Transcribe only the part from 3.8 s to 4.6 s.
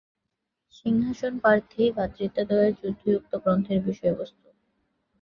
বিষয়বস্তু।